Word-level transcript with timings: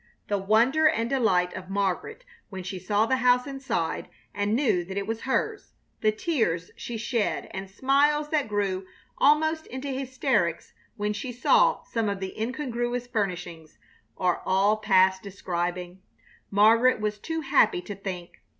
The 0.29 0.39
wonder 0.39 0.87
and 0.87 1.07
delight 1.11 1.53
of 1.53 1.69
Margaret 1.69 2.25
when 2.49 2.63
she 2.63 2.79
saw 2.79 3.05
the 3.05 3.17
house 3.17 3.45
inside 3.45 4.09
and 4.33 4.55
knew 4.55 4.83
that 4.83 4.97
it 4.97 5.05
was 5.05 5.21
hers, 5.21 5.75
the 5.99 6.11
tears 6.11 6.71
she 6.75 6.97
shed 6.97 7.47
and 7.51 7.69
smiles 7.69 8.29
that 8.29 8.47
grew 8.47 8.87
almost 9.19 9.67
into 9.67 9.89
hysterics 9.89 10.73
when 10.95 11.13
she 11.13 11.31
saw 11.31 11.83
some 11.83 12.09
of 12.09 12.19
the 12.19 12.35
incongruous 12.41 13.05
furnishings, 13.05 13.77
are 14.17 14.41
all 14.43 14.77
past 14.77 15.21
describing. 15.21 16.01
Margaret 16.49 16.99
was 16.99 17.19
too 17.19 17.41
happy 17.41 17.79
to 17.83 17.93
think. 17.95 18.41